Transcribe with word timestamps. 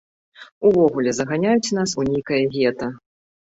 Увогуле, 0.69 1.13
заганяюць 1.19 1.75
нас 1.81 1.95
у 2.01 2.09
нейкае 2.11 2.43
гета! 2.59 2.91